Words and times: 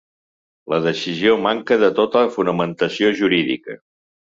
La 0.73 0.79
decisió 0.85 1.35
manca 1.43 1.77
de 1.85 1.91
tota 2.01 2.25
fonamentació 2.39 3.15
jurídica. 3.23 3.81